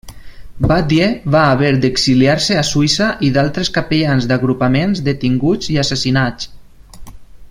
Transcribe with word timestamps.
Batlle 0.69 1.09
va 1.35 1.41
haver 1.49 1.69
d'exiliar-se 1.83 2.57
a 2.61 2.65
Suïssa 2.71 3.09
i 3.29 3.31
d'altres 3.37 3.71
capellans 3.77 4.29
d'agrupaments 4.33 5.03
detinguts 5.11 5.73
i 5.77 5.81
assassinats. 5.85 6.53